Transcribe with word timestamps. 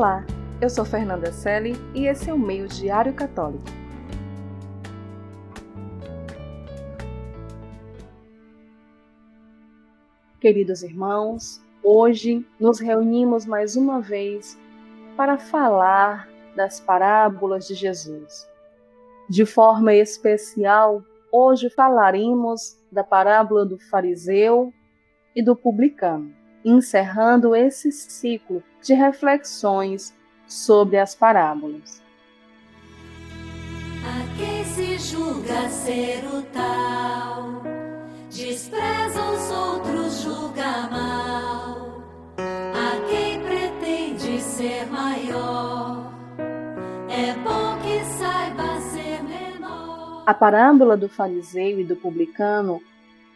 Olá, 0.00 0.24
eu 0.62 0.70
sou 0.70 0.82
Fernanda 0.82 1.30
Selle 1.30 1.74
e 1.94 2.06
esse 2.06 2.30
é 2.30 2.32
o 2.32 2.38
Meio 2.38 2.66
Diário 2.66 3.12
Católico. 3.12 3.62
Queridos 10.40 10.82
irmãos, 10.82 11.62
hoje 11.84 12.46
nos 12.58 12.80
reunimos 12.80 13.44
mais 13.44 13.76
uma 13.76 14.00
vez 14.00 14.58
para 15.18 15.36
falar 15.36 16.26
das 16.56 16.80
parábolas 16.80 17.68
de 17.68 17.74
Jesus. 17.74 18.48
De 19.28 19.44
forma 19.44 19.92
especial, 19.92 21.04
hoje 21.30 21.68
falaremos 21.68 22.82
da 22.90 23.04
parábola 23.04 23.66
do 23.66 23.78
fariseu 23.90 24.72
e 25.36 25.44
do 25.44 25.54
publicano 25.54 26.39
encerrando 26.64 27.54
esse 27.54 27.90
ciclo 27.90 28.62
de 28.82 28.94
reflexões 28.94 30.14
sobre 30.46 30.98
as 30.98 31.14
parábolas. 31.14 32.02
A 34.04 34.36
quem 34.36 34.64
se 34.64 34.98
julga 34.98 35.68
ser 35.68 36.24
o 36.26 36.42
tal, 36.52 37.62
despreza 38.30 39.22
os 39.30 39.50
outros, 39.50 40.22
julga 40.22 40.88
mal. 40.90 42.02
A 42.38 43.08
quem 43.08 43.40
pretende 43.42 44.40
ser 44.40 44.86
maior, 44.86 46.12
é 47.08 47.34
bom 47.44 47.78
que 47.82 48.04
saiba 48.04 48.80
ser 48.80 49.22
menor. 49.22 50.24
A 50.26 50.34
parábola 50.34 50.96
do 50.96 51.08
fariseu 51.08 51.80
e 51.80 51.84
do 51.84 51.96
publicano 51.96 52.80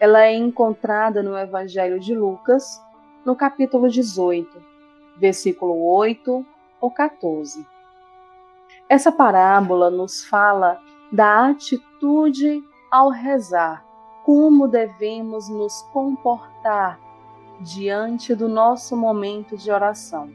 ela 0.00 0.24
é 0.24 0.34
encontrada 0.34 1.22
no 1.22 1.36
Evangelho 1.36 2.00
de 2.00 2.14
Lucas, 2.14 2.80
no 3.24 3.34
capítulo 3.34 3.88
18, 3.88 4.62
versículo 5.16 5.82
8 5.84 6.44
ou 6.80 6.90
14. 6.90 7.66
Essa 8.88 9.10
parábola 9.10 9.90
nos 9.90 10.24
fala 10.24 10.80
da 11.10 11.48
atitude 11.48 12.62
ao 12.90 13.08
rezar, 13.08 13.84
como 14.24 14.68
devemos 14.68 15.48
nos 15.48 15.82
comportar 15.92 17.00
diante 17.60 18.34
do 18.34 18.48
nosso 18.48 18.96
momento 18.96 19.56
de 19.56 19.70
oração. 19.70 20.30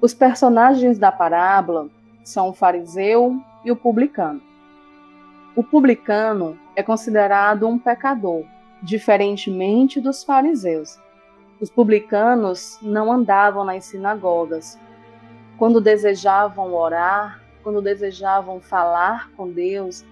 Os 0.00 0.14
personagens 0.14 0.98
da 0.98 1.10
parábola 1.10 1.88
são 2.22 2.50
o 2.50 2.52
fariseu 2.52 3.40
e 3.64 3.72
o 3.72 3.76
publicano. 3.76 4.40
O 5.56 5.64
publicano 5.64 6.58
é 6.76 6.82
considerado 6.82 7.66
um 7.66 7.78
pecador, 7.78 8.44
diferentemente 8.82 10.00
dos 10.00 10.22
fariseus, 10.22 10.98
os 11.60 11.70
publicanos 11.70 12.78
não 12.82 13.10
andavam 13.10 13.64
nas 13.64 13.86
sinagogas. 13.86 14.78
Quando 15.58 15.80
desejavam 15.80 16.74
orar, 16.74 17.42
quando 17.62 17.80
desejavam 17.80 18.60
falar 18.60 19.30
com 19.32 19.50
Deus, 19.50 20.04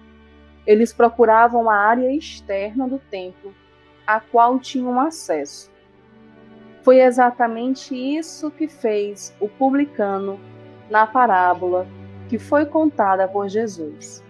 eles 0.65 0.91
procuravam 0.91 1.69
a 1.69 1.75
área 1.75 2.11
externa 2.11 2.87
do 2.87 2.97
templo, 2.97 3.53
a 4.07 4.19
qual 4.19 4.57
tinham 4.59 4.99
acesso. 4.99 5.71
Foi 6.81 6.99
exatamente 6.99 7.95
isso 7.95 8.49
que 8.49 8.67
fez 8.67 9.35
o 9.39 9.47
publicano 9.47 10.39
na 10.89 11.05
parábola 11.05 11.87
que 12.27 12.39
foi 12.39 12.65
contada 12.65 13.27
por 13.27 13.47
Jesus. 13.47 14.23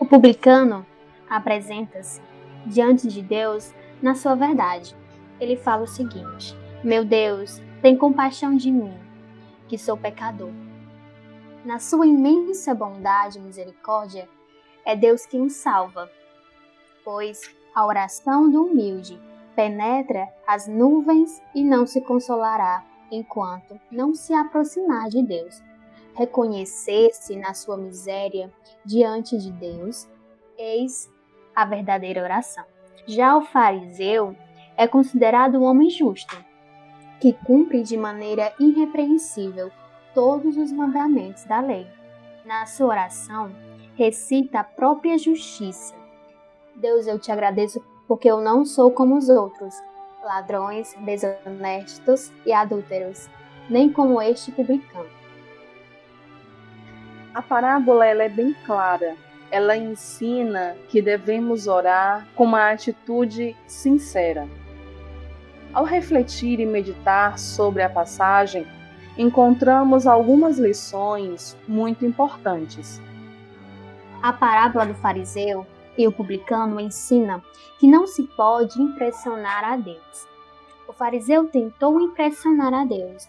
O 0.00 0.04
publicano 0.04 0.84
apresenta-se 1.30 2.20
diante 2.66 3.06
de 3.06 3.22
Deus 3.22 3.72
na 4.02 4.16
sua 4.16 4.34
verdade 4.34 4.96
ele 5.40 5.56
fala 5.56 5.82
o 5.82 5.88
seguinte: 5.88 6.56
Meu 6.82 7.04
Deus, 7.04 7.60
tem 7.82 7.96
compaixão 7.96 8.56
de 8.56 8.70
mim, 8.70 8.94
que 9.68 9.78
sou 9.78 9.96
pecador. 9.96 10.52
Na 11.64 11.78
sua 11.78 12.06
imensa 12.06 12.74
bondade 12.74 13.38
e 13.38 13.42
misericórdia, 13.42 14.28
é 14.84 14.94
Deus 14.94 15.24
quem 15.24 15.42
o 15.42 15.50
salva, 15.50 16.10
pois 17.04 17.40
a 17.74 17.86
oração 17.86 18.50
do 18.50 18.66
humilde 18.66 19.20
penetra 19.56 20.28
as 20.46 20.66
nuvens 20.66 21.42
e 21.54 21.64
não 21.64 21.86
se 21.86 22.00
consolará 22.00 22.84
enquanto 23.10 23.80
não 23.90 24.14
se 24.14 24.34
aproximar 24.34 25.08
de 25.08 25.22
Deus. 25.22 25.62
Reconhecer-se 26.14 27.36
na 27.36 27.54
sua 27.54 27.76
miséria 27.76 28.52
diante 28.84 29.36
de 29.38 29.50
Deus, 29.52 30.08
eis 30.56 31.10
a 31.54 31.64
verdadeira 31.64 32.22
oração. 32.22 32.64
Já 33.06 33.36
o 33.36 33.42
fariseu 33.42 34.36
é 34.76 34.86
considerado 34.86 35.58
um 35.58 35.64
homem 35.64 35.90
justo, 35.90 36.36
que 37.20 37.32
cumpre 37.32 37.82
de 37.82 37.96
maneira 37.96 38.52
irrepreensível 38.58 39.70
todos 40.14 40.56
os 40.56 40.70
mandamentos 40.72 41.44
da 41.44 41.60
lei. 41.60 41.86
Na 42.44 42.66
sua 42.66 42.88
oração, 42.88 43.50
recita 43.96 44.60
a 44.60 44.64
própria 44.64 45.16
justiça. 45.16 45.94
Deus, 46.76 47.06
eu 47.06 47.18
te 47.18 47.32
agradeço 47.32 47.82
porque 48.06 48.30
eu 48.30 48.40
não 48.40 48.64
sou 48.64 48.90
como 48.90 49.16
os 49.16 49.28
outros, 49.28 49.74
ladrões, 50.22 50.94
desonestos 51.00 52.32
e 52.44 52.52
adúlteros, 52.52 53.28
nem 53.68 53.90
como 53.90 54.20
este 54.20 54.52
publicano. 54.52 55.08
A 57.34 57.42
parábola 57.42 58.06
ela 58.06 58.22
é 58.22 58.28
bem 58.28 58.54
clara. 58.64 59.16
Ela 59.50 59.76
ensina 59.76 60.76
que 60.88 61.02
devemos 61.02 61.66
orar 61.66 62.26
com 62.34 62.44
uma 62.44 62.70
atitude 62.70 63.56
sincera. 63.66 64.48
Ao 65.74 65.82
refletir 65.82 66.60
e 66.60 66.66
meditar 66.66 67.36
sobre 67.36 67.82
a 67.82 67.90
passagem, 67.90 68.64
encontramos 69.18 70.06
algumas 70.06 70.56
lições 70.56 71.56
muito 71.66 72.06
importantes. 72.06 73.02
A 74.22 74.32
parábola 74.32 74.86
do 74.86 74.94
fariseu 74.94 75.66
e 75.98 76.06
o 76.06 76.12
publicano 76.12 76.78
ensina 76.78 77.42
que 77.80 77.88
não 77.88 78.06
se 78.06 78.22
pode 78.22 78.80
impressionar 78.80 79.64
a 79.64 79.76
Deus. 79.76 80.28
O 80.86 80.92
fariseu 80.92 81.48
tentou 81.48 82.00
impressionar 82.00 82.72
a 82.72 82.84
Deus. 82.84 83.28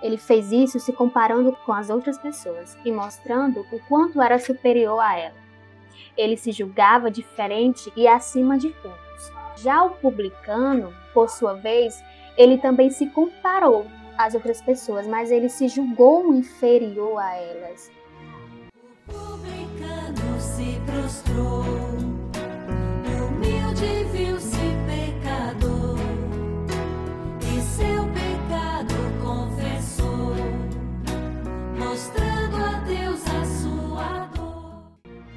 Ele 0.00 0.16
fez 0.16 0.52
isso 0.52 0.78
se 0.78 0.92
comparando 0.92 1.56
com 1.66 1.72
as 1.72 1.90
outras 1.90 2.16
pessoas 2.16 2.78
e 2.84 2.92
mostrando 2.92 3.66
o 3.72 3.80
quanto 3.88 4.22
era 4.22 4.38
superior 4.38 5.00
a 5.00 5.18
ela. 5.18 5.44
Ele 6.16 6.36
se 6.36 6.52
julgava 6.52 7.10
diferente 7.10 7.92
e 7.96 8.06
acima 8.06 8.56
de 8.56 8.70
tudo. 8.70 9.03
Já 9.56 9.84
o 9.84 9.90
publicano, 9.90 10.92
por 11.12 11.28
sua 11.28 11.54
vez, 11.54 12.02
ele 12.36 12.58
também 12.58 12.90
se 12.90 13.06
comparou 13.06 13.86
às 14.18 14.34
outras 14.34 14.60
pessoas, 14.60 15.06
mas 15.06 15.30
ele 15.30 15.48
se 15.48 15.68
julgou 15.68 16.32
inferior 16.34 17.18
a 17.18 17.36
elas. 17.36 17.90
O 19.08 19.12
publicano 19.12 20.40
se 20.40 20.80
prostrou, 20.86 21.93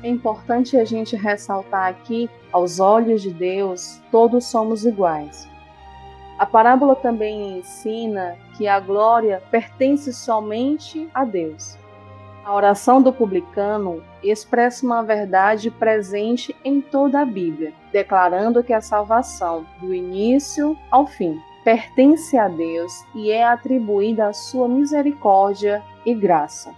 É 0.07 0.09
importante 0.09 0.78
a 0.78 0.85
gente 0.85 1.18
ressaltar 1.18 1.90
aqui 1.90 2.29
aos 2.53 2.79
olhos 2.79 3.22
de 3.22 3.29
Deus, 3.29 4.01
todos 4.09 4.45
somos 4.45 4.85
iguais. 4.85 5.50
A 6.40 6.45
parábola 6.45 6.95
também 6.95 7.59
ensina 7.59 8.38
que 8.56 8.69
a 8.69 8.79
glória 8.79 9.44
pertence 9.51 10.13
somente 10.13 11.09
a 11.13 11.25
Deus. 11.25 11.78
A 12.45 12.56
oração 12.56 13.01
do 13.01 13.12
publicano 13.12 14.01
expressa 14.23 14.85
uma 14.85 15.03
verdade 15.03 15.69
presente 15.69 16.56
em 16.63 16.79
toda 16.79 17.19
a 17.19 17.25
Bíblia, 17.25 17.74
declarando 17.91 18.63
que 18.63 18.72
a 18.72 18.79
salvação, 18.79 19.66
do 19.81 19.94
início 19.94 20.78
ao 20.89 21.06
fim, 21.06 21.38
pertence 21.66 22.38
a 22.38 22.47
Deus 22.47 22.94
e 23.13 23.29
é 23.29 23.45
atribuída 23.45 24.28
à 24.28 24.31
sua 24.31 24.69
misericórdia 24.69 25.83
e 26.06 26.15
graça. 26.15 26.74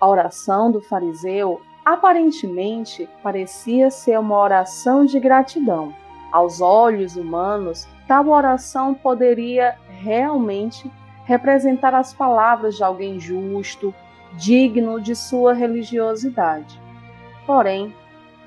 A 0.00 0.08
oração 0.08 0.72
do 0.72 0.80
fariseu 0.80 1.62
Aparentemente, 1.84 3.06
parecia 3.22 3.90
ser 3.90 4.18
uma 4.18 4.38
oração 4.38 5.04
de 5.04 5.20
gratidão. 5.20 5.94
Aos 6.32 6.62
olhos 6.62 7.14
humanos, 7.14 7.86
tal 8.08 8.28
oração 8.28 8.94
poderia 8.94 9.76
realmente 9.88 10.90
representar 11.24 11.94
as 11.94 12.14
palavras 12.14 12.76
de 12.76 12.82
alguém 12.82 13.20
justo, 13.20 13.94
digno 14.32 14.98
de 14.98 15.14
sua 15.14 15.52
religiosidade. 15.52 16.80
Porém, 17.46 17.94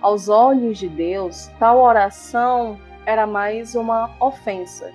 aos 0.01 0.30
olhos 0.30 0.80
de 0.80 0.88
Deus, 0.88 1.51
tal 1.60 1.80
oração 1.80 2.80
era 3.06 3.28
mais 3.28 3.75
uma 3.75 4.12
ofensa, 4.19 4.92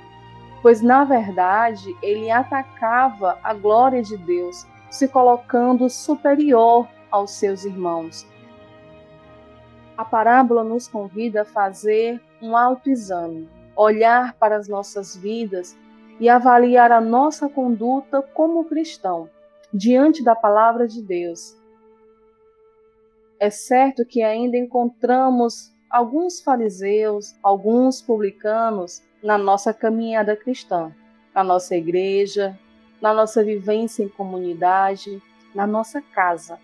pois 0.60 0.82
na 0.82 1.04
verdade 1.04 1.96
ele 2.02 2.30
atacava 2.30 3.38
a 3.42 3.54
glória 3.54 4.02
de 4.02 4.16
Deus, 4.16 4.66
se 4.90 5.08
colocando 5.08 5.88
superior 5.88 6.86
aos 7.10 7.32
seus 7.32 7.64
irmãos, 7.64 8.26
a 10.02 10.04
parábola 10.04 10.64
nos 10.64 10.88
convida 10.88 11.42
a 11.42 11.44
fazer 11.44 12.20
um 12.42 12.56
autoexame, 12.56 13.48
olhar 13.76 14.34
para 14.34 14.56
as 14.56 14.68
nossas 14.68 15.16
vidas 15.16 15.78
e 16.18 16.28
avaliar 16.28 16.90
a 16.90 17.00
nossa 17.00 17.48
conduta 17.48 18.20
como 18.20 18.64
cristão 18.64 19.30
diante 19.72 20.22
da 20.24 20.34
palavra 20.34 20.88
de 20.88 21.00
Deus. 21.00 21.56
É 23.38 23.48
certo 23.48 24.04
que 24.04 24.22
ainda 24.22 24.56
encontramos 24.56 25.72
alguns 25.88 26.40
fariseus, 26.40 27.36
alguns 27.40 28.02
publicanos 28.02 29.02
na 29.22 29.38
nossa 29.38 29.72
caminhada 29.72 30.36
cristã, 30.36 30.92
na 31.32 31.44
nossa 31.44 31.76
igreja, 31.76 32.58
na 33.00 33.14
nossa 33.14 33.42
vivência 33.44 34.02
em 34.02 34.08
comunidade, 34.08 35.22
na 35.54 35.64
nossa 35.64 36.02
casa. 36.02 36.58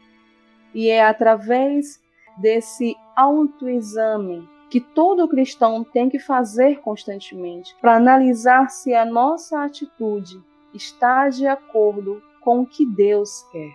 E 0.75 0.89
é 0.89 1.05
através 1.05 2.03
desse 2.39 2.97
autoexame 3.19 4.49
que 4.71 4.81
todo 4.81 5.27
cristão 5.27 5.83
tem 5.83 6.09
que 6.09 6.21
fazer 6.21 6.81
constantemente 6.81 7.75
para 7.81 7.97
analisar 7.97 8.71
se 8.71 8.95
a 8.95 9.05
nossa 9.05 9.65
atitude 9.65 10.41
está 10.73 11.29
de 11.29 11.45
acordo 11.45 12.23
com 12.41 12.61
o 12.61 12.67
que 12.67 12.87
Deus 12.87 13.43
quer. 13.51 13.75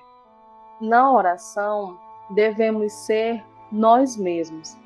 Na 0.80 1.12
oração, 1.12 1.98
devemos 2.34 2.94
ser 2.94 3.44
nós 3.70 4.16
mesmos. 4.16 4.78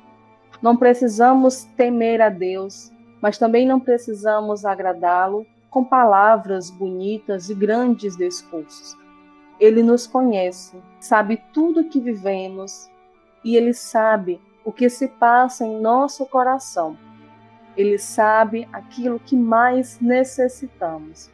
Não 0.60 0.76
precisamos 0.76 1.64
temer 1.76 2.20
a 2.20 2.28
Deus, 2.28 2.90
mas 3.22 3.38
também 3.38 3.64
não 3.64 3.78
precisamos 3.78 4.64
agradá-lo 4.64 5.46
com 5.70 5.84
palavras 5.84 6.68
bonitas 6.68 7.48
e 7.48 7.54
grandes 7.54 8.16
discursos. 8.16 8.96
Ele 9.60 9.84
nos 9.84 10.04
conhece, 10.06 10.82
sabe 10.98 11.40
tudo 11.52 11.80
o 11.80 11.88
que 11.88 12.00
vivemos 12.00 12.90
e 13.44 13.56
ele 13.56 13.72
sabe 13.72 14.40
o 14.68 14.72
que 14.72 14.90
se 14.90 15.08
passa 15.08 15.64
em 15.64 15.80
nosso 15.80 16.26
coração. 16.26 16.94
Ele 17.74 17.96
sabe 17.96 18.68
aquilo 18.70 19.18
que 19.18 19.34
mais 19.34 19.98
necessitamos. 19.98 21.32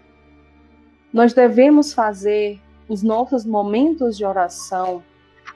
Nós 1.12 1.34
devemos 1.34 1.92
fazer 1.92 2.60
os 2.88 3.02
nossos 3.02 3.44
momentos 3.44 4.16
de 4.16 4.24
oração 4.24 5.02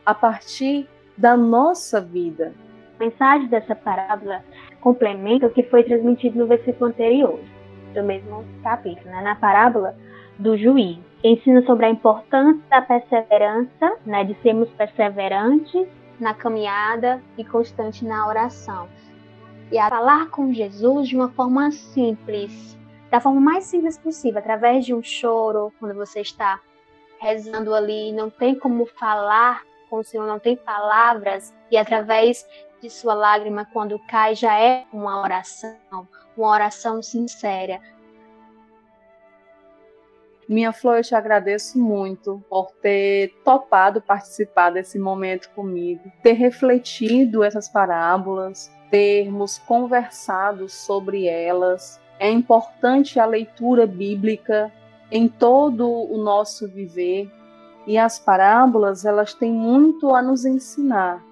a 0.05 0.13
partir 0.13 0.89
da 1.17 1.37
nossa 1.37 2.01
vida. 2.01 2.53
A 2.99 3.05
mensagem 3.05 3.47
dessa 3.47 3.77
parábola 3.77 4.45
complementa 4.81 5.47
o 5.47 5.51
que 5.51 5.63
foi 5.63 5.85
transmitido 5.85 6.37
no 6.37 6.49
versículo 6.49 6.91
anterior, 6.91 7.39
do 7.95 8.03
mesmo 8.03 8.45
capítulo, 8.61 9.09
né? 9.09 9.23
na 9.23 9.37
parábola 9.37 9.97
do 10.37 10.59
juiz. 10.59 10.99
Ensina 11.23 11.63
sobre 11.63 11.87
a 11.87 11.91
importância 11.91 12.61
da 12.69 12.83
perseverança, 12.83 13.99
né? 14.05 14.25
de 14.25 14.35
sermos 14.43 14.69
perseverantes 14.71 15.87
na 16.19 16.35
caminhada 16.35 17.23
e 17.37 17.45
constante 17.45 18.05
na 18.05 18.27
oração. 18.27 18.89
E 19.71 19.79
a 19.79 19.89
falar 19.89 20.31
com 20.31 20.53
Jesus 20.53 21.09
de 21.09 21.17
uma 21.17 21.29
forma 21.31 21.71
simples, 21.71 22.77
da 23.11 23.21
forma 23.21 23.41
mais 23.41 23.65
simples 23.65 23.99
possível, 23.99 24.39
através 24.39 24.85
de 24.85 24.95
um 24.95 25.03
choro, 25.03 25.73
quando 25.79 25.95
você 25.95 26.21
está 26.21 26.61
rezando 27.21 27.75
ali, 27.75 28.13
não 28.13 28.31
tem 28.31 28.55
como 28.55 28.87
falar 28.87 29.63
com 29.91 29.99
o 29.99 30.05
Senhor, 30.05 30.27
não 30.27 30.39
tem 30.39 30.57
palavras, 30.57 31.55
e 31.71 31.77
através 31.77 32.47
de 32.81 32.89
sua 32.89 33.15
lágrima, 33.15 33.67
quando 33.73 33.99
cai, 34.07 34.35
já 34.35 34.59
é 34.59 34.87
uma 34.93 35.21
oração, 35.21 35.77
uma 36.37 36.49
oração 36.49 37.03
sincera, 37.03 37.81
minha 40.49 40.73
Flor, 40.73 40.97
eu 40.97 41.03
te 41.03 41.15
agradeço 41.15 41.79
muito 41.79 42.43
por 42.49 42.71
ter 42.81 43.35
topado 43.45 44.01
participar 44.01 44.71
desse 44.71 44.99
momento 44.99 45.51
comigo, 45.51 46.11
ter 46.23 46.33
refletido 46.33 47.45
essas 47.45 47.69
parábolas, 47.69 48.73
termos 48.91 49.59
conversado 49.59 50.67
sobre 50.67 51.27
elas. 51.27 52.01
É 52.19 52.31
importante 52.31 53.21
a 53.21 53.27
leitura 53.27 53.87
bíblica 53.87 54.73
em 55.11 55.29
todo 55.29 55.87
o 55.87 56.17
nosso 56.17 56.67
viver 56.67 57.31
e 57.87 57.99
as 57.99 58.19
parábolas 58.19 59.05
elas 59.05 59.35
têm 59.35 59.53
muito 59.53 60.15
a 60.15 60.23
nos 60.23 60.47
ensinar. 60.47 61.23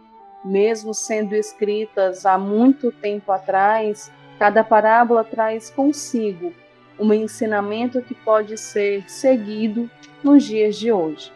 Mesmo 0.44 0.92
sendo 0.92 1.34
escritas 1.34 2.26
há 2.26 2.36
muito 2.36 2.92
tempo 2.92 3.32
atrás, 3.32 4.12
cada 4.38 4.62
parábola 4.62 5.24
traz 5.24 5.70
consigo 5.70 6.52
um 6.98 7.12
ensinamento 7.12 8.00
que 8.02 8.14
pode 8.14 8.56
ser 8.56 9.08
seguido 9.08 9.90
nos 10.22 10.44
dias 10.44 10.76
de 10.76 10.90
hoje. 10.90 11.32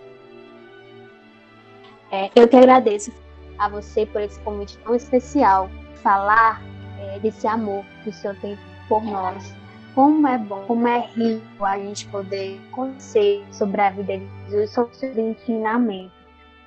É, 2.11 2.31
eu 2.35 2.49
que 2.49 2.57
agradeço 2.57 3.13
a 3.59 3.69
você 3.69 4.07
por 4.07 4.21
esse 4.21 4.41
convite 4.41 4.79
tão 4.79 4.95
especial, 4.95 5.71
falar 6.03 6.63
é, 6.99 7.19
desse 7.19 7.47
amor 7.47 7.85
que 8.03 8.11
o 8.11 8.13
Senhor 8.13 8.37
tem 8.41 8.59
por 8.89 9.03
nós. 9.05 9.55
Como 9.95 10.27
é 10.27 10.39
bom, 10.39 10.65
como 10.67 10.89
é 10.89 11.01
rico 11.15 11.65
a 11.65 11.77
gente 11.77 12.07
poder 12.09 12.61
conhecer 12.73 13.45
sobre 13.53 13.81
a 13.81 13.91
vida 13.91 14.19
de 14.19 14.27
Jesus, 14.45 14.71
sobre 14.71 14.93
os 14.93 14.99
seus 14.99 15.17
ensinamentos. 15.17 16.13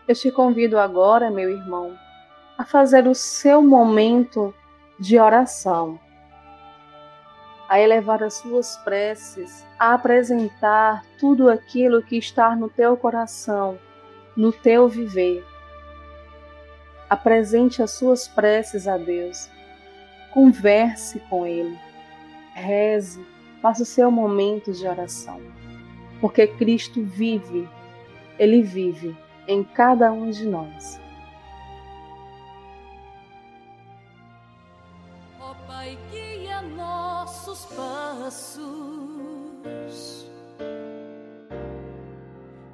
Eu 0.07 0.15
te 0.15 0.31
convido 0.31 0.77
agora, 0.77 1.31
meu 1.31 1.49
irmão, 1.49 1.97
a 2.57 2.65
fazer 2.65 3.07
o 3.07 3.15
seu 3.15 3.61
momento 3.61 4.53
de 4.99 5.17
oração 5.17 5.99
a 7.73 7.79
elevar 7.79 8.21
as 8.21 8.35
suas 8.35 8.77
preces, 8.77 9.65
a 9.79 9.95
apresentar 9.95 11.03
tudo 11.17 11.49
aquilo 11.49 12.03
que 12.03 12.15
está 12.15 12.55
no 12.55 12.69
teu 12.69 12.95
coração, 12.95 13.79
no 14.37 14.51
teu 14.51 14.87
viver. 14.87 15.43
Apresente 17.09 17.81
as 17.81 17.89
suas 17.89 18.27
preces 18.27 18.87
a 18.87 18.95
Deus. 18.95 19.49
Converse 20.31 21.19
com 21.21 21.47
Ele. 21.47 21.75
Reze. 22.53 23.25
Faça 23.59 23.81
o 23.81 23.87
seu 23.87 24.11
momento 24.11 24.71
de 24.71 24.87
oração. 24.87 25.41
Porque 26.21 26.45
Cristo 26.45 27.01
vive. 27.01 27.67
Ele 28.37 28.61
vive 28.61 29.17
em 29.47 29.63
cada 29.63 30.11
um 30.11 30.29
de 30.29 30.45
nós. 30.45 31.01
Nossos 37.53 37.65
passos. 37.75 38.55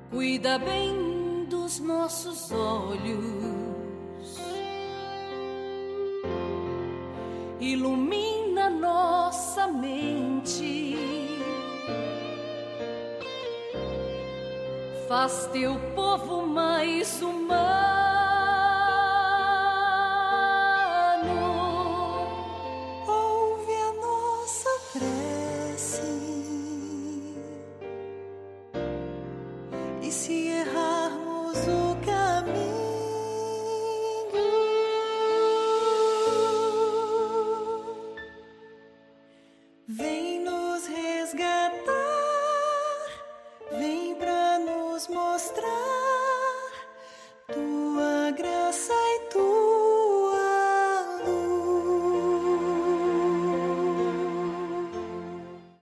Cuida 0.09 0.57
bem 0.57 1.45
dos 1.49 1.79
nossos 1.79 2.49
olhos. 2.51 4.39
Ilumina 7.59 8.69
nossa 8.69 9.67
mente. 9.67 10.95
Faz 15.09 15.49
teu 15.51 15.75
povo 15.93 16.47
mais 16.47 17.21
humano. 17.21 17.98